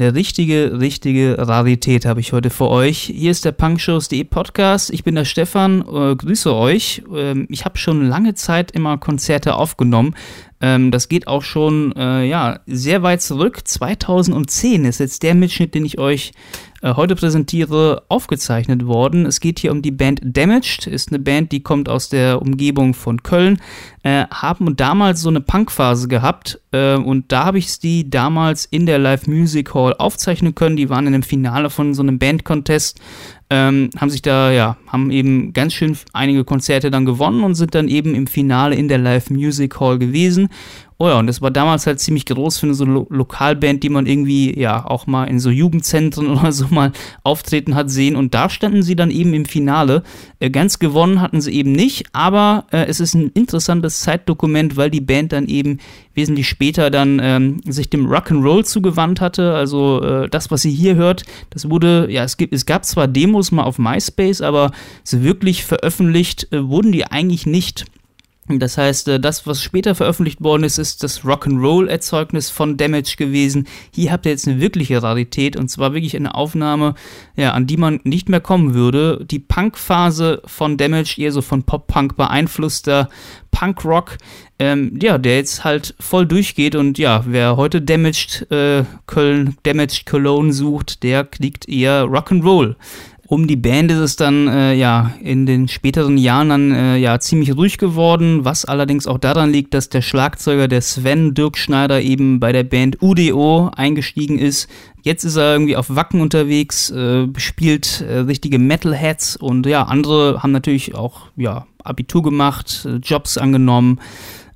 [0.00, 3.12] Eine richtige, richtige Rarität habe ich heute für euch.
[3.14, 4.88] Hier ist der Punkshows.de Podcast.
[4.88, 7.02] Ich bin der Stefan, äh, grüße euch.
[7.14, 10.14] Ähm, ich habe schon lange Zeit immer Konzerte aufgenommen.
[10.62, 13.60] Ähm, das geht auch schon äh, ja, sehr weit zurück.
[13.68, 16.32] 2010 ist jetzt der Mitschnitt, den ich euch
[16.82, 19.26] äh, heute präsentiere, aufgezeichnet worden.
[19.26, 22.94] Es geht hier um die Band Damaged, ist eine Band, die kommt aus der Umgebung
[22.94, 23.60] von Köln,
[24.02, 28.86] äh, haben damals so eine Punkphase gehabt äh, und da habe ich die damals in
[28.86, 30.76] der Live Music Hall aufzeichnen können.
[30.76, 33.00] Die waren in dem Finale von so einem Band-Contest
[33.50, 37.74] ähm, haben sich da, ja, haben eben ganz schön einige Konzerte dann gewonnen und sind
[37.74, 40.48] dann eben im Finale in der Live Music Hall gewesen.
[41.02, 43.88] Oh ja, und das war damals halt ziemlich groß für eine so Lo Lokalband, die
[43.88, 46.92] man irgendwie ja auch mal in so Jugendzentren oder so mal
[47.22, 48.16] auftreten hat sehen.
[48.16, 50.02] Und da standen sie dann eben im Finale.
[50.40, 54.90] Äh, ganz gewonnen hatten sie eben nicht, aber äh, es ist ein interessantes Zeitdokument, weil
[54.90, 55.78] die Band dann eben
[56.12, 59.54] wesentlich später dann ähm, sich dem Rock'n'Roll zugewandt hatte.
[59.54, 63.08] Also äh, das, was ihr hier hört, das wurde, ja, es, gibt, es gab zwar
[63.08, 64.70] Demos mal auf MySpace, aber
[65.02, 67.86] so wirklich veröffentlicht äh, wurden die eigentlich nicht.
[68.58, 73.66] Das heißt, äh, das, was später veröffentlicht worden ist, ist das Rock'n'Roll-Erzeugnis von Damage gewesen.
[73.92, 76.94] Hier habt ihr jetzt eine wirkliche Rarität und zwar wirklich eine Aufnahme,
[77.36, 79.24] ja, an die man nicht mehr kommen würde.
[79.30, 83.08] Die Punk-Phase von Damage, eher so von Pop-Punk beeinflusster
[83.50, 84.18] Punk-Rock,
[84.58, 90.06] ähm, ja, der jetzt halt voll durchgeht und ja, wer heute Damaged äh, Köln, Damaged
[90.06, 92.76] Cologne sucht, der kriegt eher Rock'n'Roll.
[93.30, 97.20] Um die Band ist es dann äh, ja in den späteren Jahren dann äh, ja
[97.20, 102.02] ziemlich ruhig geworden, was allerdings auch daran liegt, dass der Schlagzeuger der Sven Dirk Schneider
[102.02, 104.68] eben bei der Band UDO eingestiegen ist.
[105.02, 110.42] Jetzt ist er irgendwie auf Wacken unterwegs, äh, spielt äh, richtige Metalheads und ja, andere
[110.42, 114.00] haben natürlich auch ja Abitur gemacht, äh, Jobs angenommen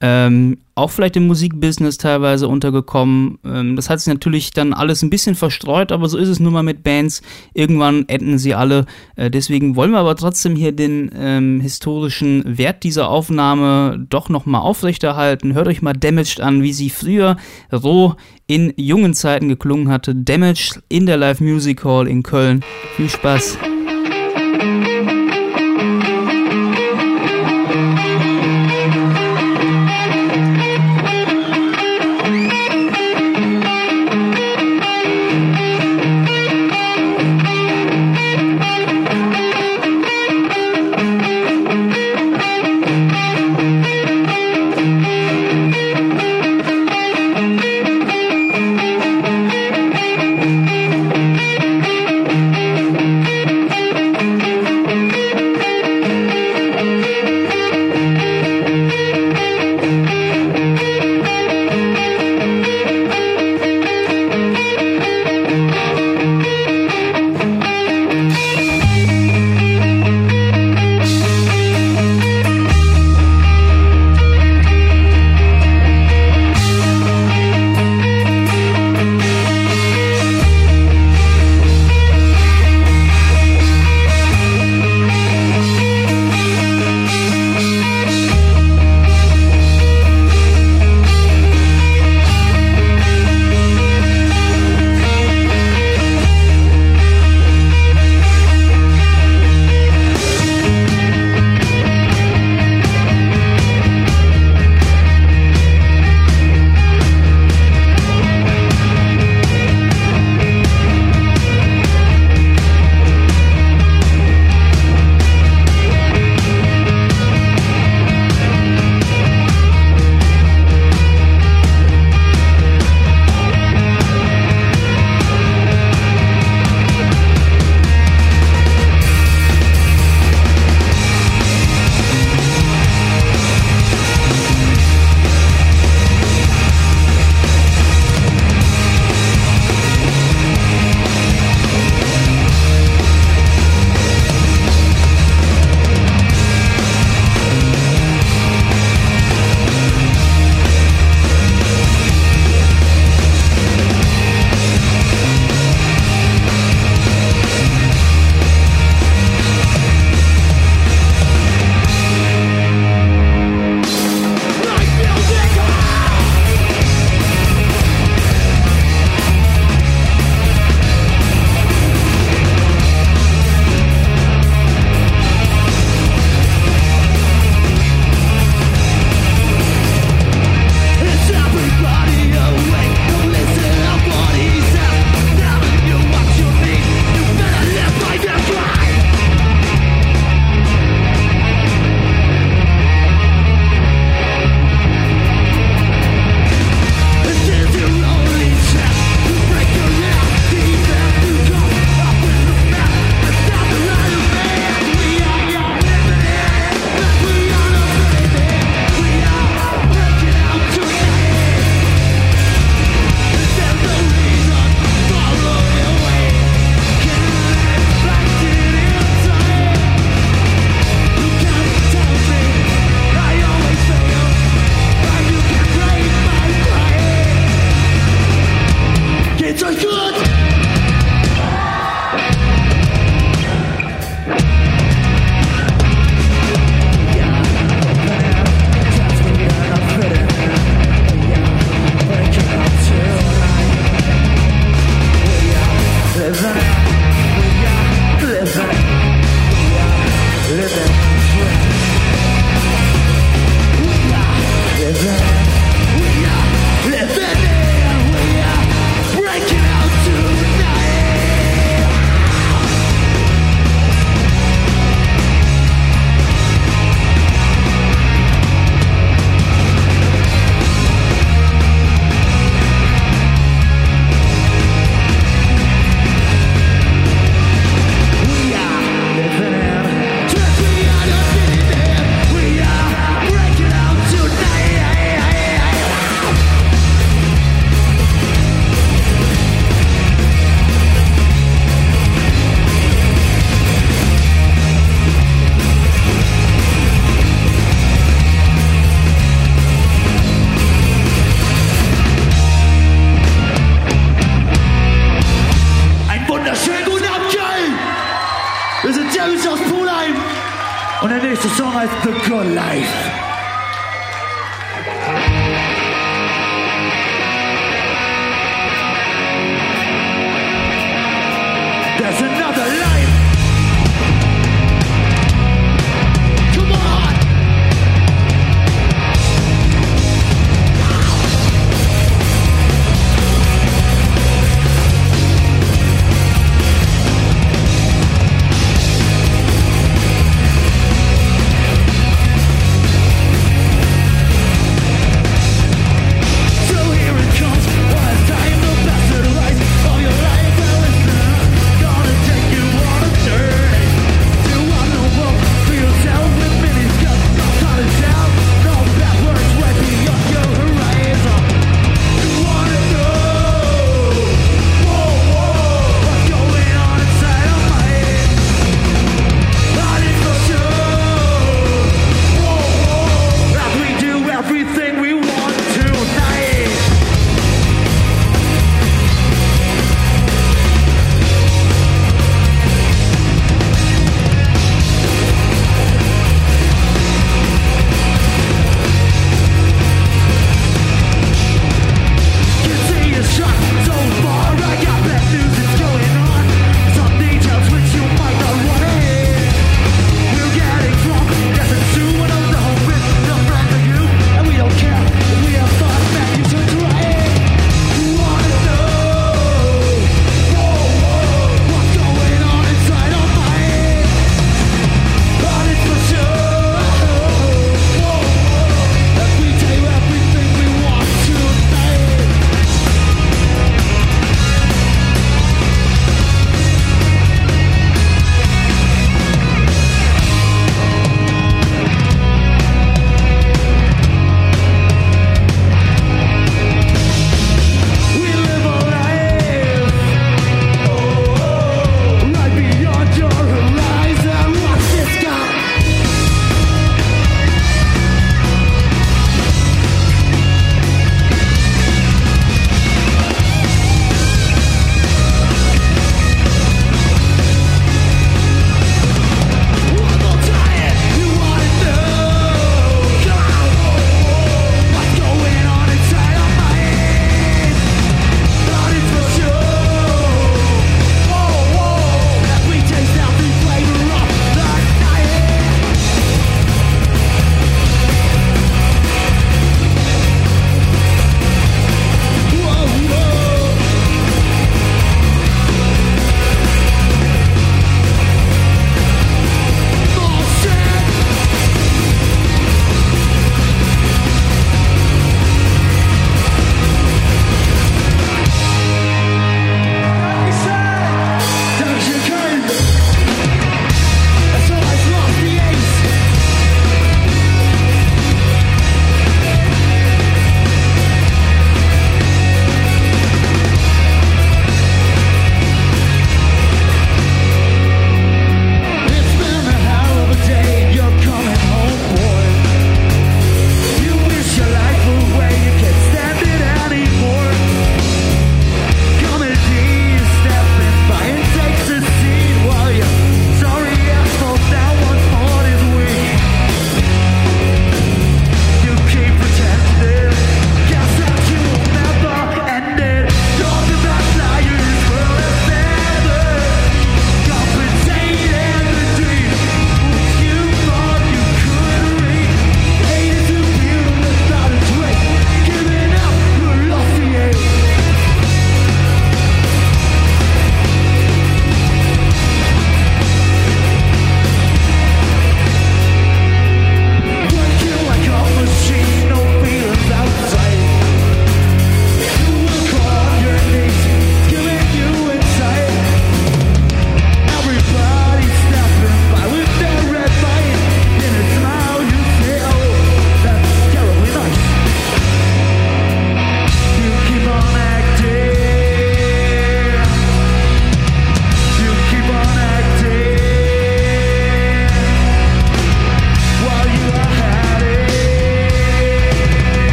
[0.00, 3.38] ähm, auch vielleicht im Musikbusiness teilweise untergekommen.
[3.44, 6.54] Ähm, das hat sich natürlich dann alles ein bisschen verstreut, aber so ist es nun
[6.54, 7.20] mal mit Bands.
[7.52, 8.86] Irgendwann enden sie alle.
[9.16, 14.62] Äh, deswegen wollen wir aber trotzdem hier den ähm, historischen Wert dieser Aufnahme doch nochmal
[14.62, 15.52] aufrechterhalten.
[15.52, 17.36] Hört euch mal Damaged an, wie sie früher
[17.70, 18.14] roh
[18.46, 20.14] in jungen Zeiten geklungen hatte.
[20.14, 22.64] Damaged in der Live Music Hall in Köln.
[22.96, 23.58] Viel Spaß.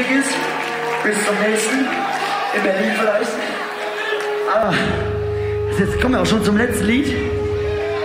[0.00, 0.34] Augenblick ist,
[1.04, 1.78] bis zum nächsten,
[2.56, 3.30] in Berlin vielleicht.
[4.54, 4.74] Aber
[5.78, 7.14] jetzt kommen wir auch schon zum letzten Lied.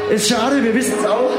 [0.09, 1.31] Ist schade, wir wissen es auch.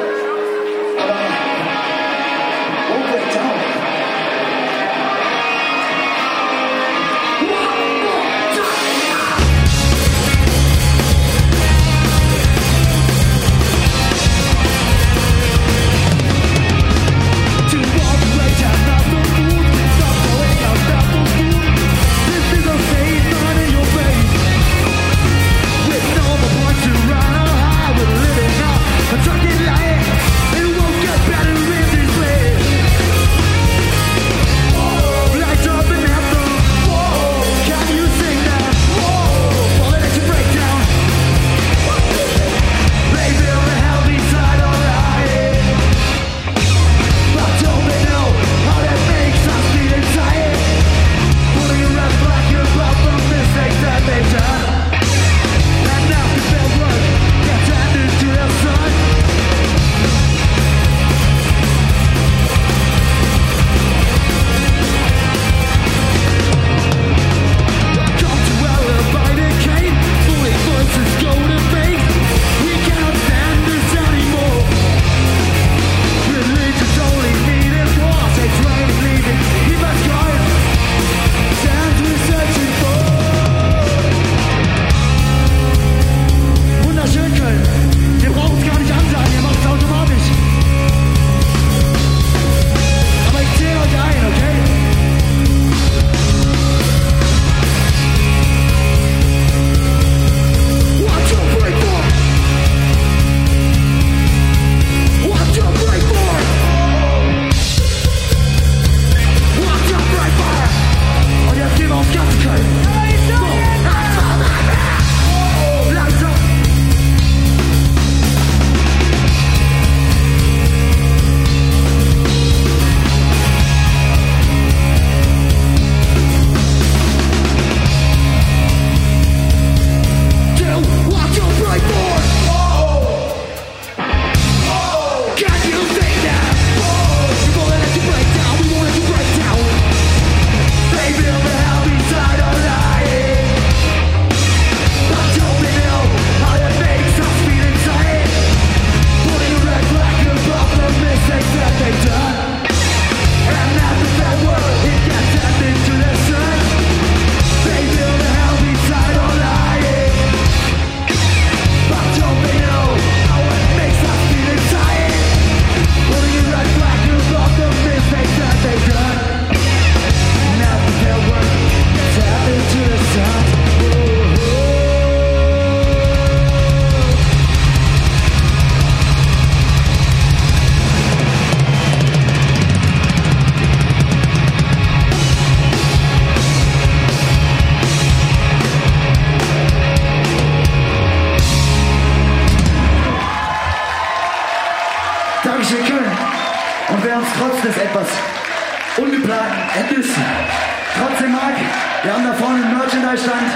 [202.06, 203.50] Wir haben da vorne einen Merchandise-Stand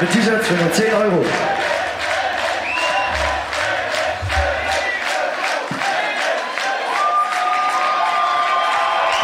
[0.00, 1.24] mit T-Shirts für nur 10 Euro.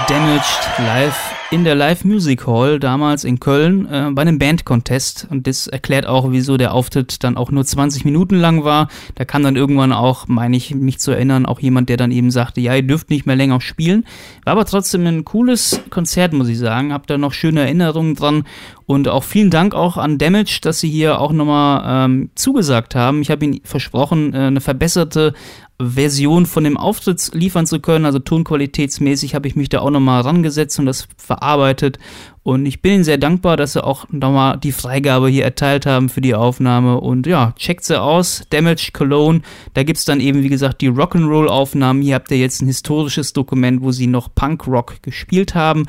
[0.07, 5.29] Damaged live in der Live Music Hall damals in Köln äh, bei einem Band-Contest.
[5.31, 8.89] Und das erklärt auch, wieso der Auftritt dann auch nur 20 Minuten lang war.
[9.15, 12.33] Da kam dann irgendwann auch, meine ich, mich zu erinnern, auch jemand, der dann eben
[12.33, 14.05] sagte, ja, ihr dürft nicht mehr länger spielen.
[14.45, 16.93] War aber trotzdem ein cooles Konzert, muss ich sagen.
[16.93, 18.45] Hab da noch schöne Erinnerungen dran.
[18.87, 23.23] Und auch vielen Dank auch an Damage, dass sie hier auch nochmal ähm, zugesagt haben.
[23.23, 25.33] Ich habe ihnen versprochen, äh, eine verbesserte
[25.81, 28.07] Version von dem Auftritt liefern zu können.
[28.07, 31.99] Also tonqualitätsmäßig habe ich mich da auch nochmal rangesetzt und das verarbeitet.
[32.43, 36.09] Und ich bin ihnen sehr dankbar, dass sie auch nochmal die Freigabe hier erteilt haben
[36.09, 37.01] für die Aufnahme.
[37.01, 38.45] Und ja, checkt sie aus.
[38.51, 39.43] Damage Cologne.
[39.75, 42.03] Da gibt es dann eben, wie gesagt, die Rock'n'Roll-Aufnahmen.
[42.03, 45.87] Hier habt ihr jetzt ein historisches Dokument, wo sie noch Punk-Rock gespielt haben.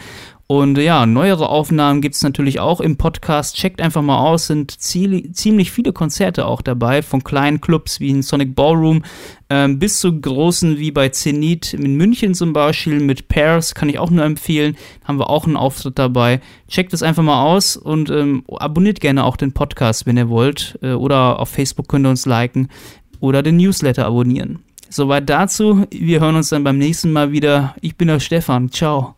[0.50, 3.58] Und ja, neuere Aufnahmen gibt es natürlich auch im Podcast.
[3.58, 8.24] Checkt einfach mal aus, sind ziemlich viele Konzerte auch dabei, von kleinen Clubs wie in
[8.24, 9.04] Sonic Ballroom
[9.50, 14.00] ähm, bis zu großen wie bei Zenit in München zum Beispiel mit Pairs, kann ich
[14.00, 14.76] auch nur empfehlen.
[15.06, 16.42] Haben wir auch einen Auftritt dabei.
[16.68, 20.78] Checkt es einfach mal aus und ähm, abonniert gerne auch den Podcast, wenn ihr wollt.
[20.82, 22.68] Äh, oder auf Facebook könnt ihr uns liken
[23.20, 24.60] oder den Newsletter abonnieren.
[24.90, 25.86] Soweit dazu.
[25.92, 27.76] Wir hören uns dann beim nächsten Mal wieder.
[27.82, 28.72] Ich bin der Stefan.
[28.72, 29.17] Ciao.